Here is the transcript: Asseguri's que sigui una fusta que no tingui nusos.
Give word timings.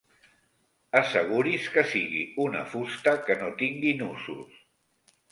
Asseguri's 0.99 1.67
que 1.75 1.83
sigui 1.91 2.21
una 2.45 2.63
fusta 2.71 3.13
que 3.27 3.35
no 3.41 3.51
tingui 3.59 3.91
nusos. 3.99 4.57